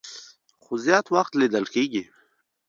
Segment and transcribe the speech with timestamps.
[0.63, 2.03] خو زيات وخت ليدل کيږي